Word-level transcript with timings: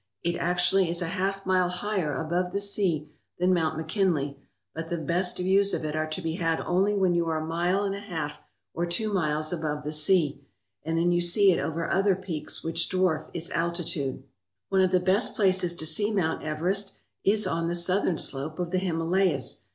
It 0.23 0.35
actually 0.37 0.89
is 0.89 0.99
a 1.03 1.09
half 1.13 1.45
mile 1.45 1.69
higher 1.69 2.15
above 2.19 2.51
the 2.53 2.59
sea 2.59 3.07
than 3.37 3.53
Mount 3.53 3.77
McKinley, 3.77 4.35
but 4.73 4.89
the 4.89 4.97
best 4.97 5.37
views 5.37 5.75
of 5.75 5.85
it 5.85 5.95
are 5.95 6.07
to 6.09 6.21
be 6.23 6.37
had 6.37 6.59
only 6.61 6.95
when 6.95 7.13
you 7.13 7.29
are 7.29 7.37
a 7.37 7.45
mile 7.45 7.83
and 7.83 7.93
a 7.93 7.99
half 7.99 8.41
or 8.73 8.87
two 8.87 9.13
miles 9.13 9.53
above 9.53 9.83
the 9.83 9.91
sea, 9.91 10.43
and 10.83 10.97
then 10.97 11.11
you 11.11 11.21
see 11.21 11.51
it 11.51 11.59
over 11.59 11.87
other 11.87 12.15
peaks 12.15 12.63
which 12.63 12.89
dwarf 12.89 13.29
its 13.31 13.51
altitude 13.51 14.23
One 14.69 14.81
of 14.81 14.89
the 14.91 14.99
best 14.99 15.35
places 15.35 15.75
to 15.75 15.85
see 15.85 16.11
Mount 16.11 16.41
Everest 16.43 16.97
is 17.23 17.45
on 17.45 17.67
the 17.67 17.75
southern 17.75 18.17
slope 18.17 18.57
of 18.57 18.71
the 18.71 18.79
Himalayas. 18.79 19.65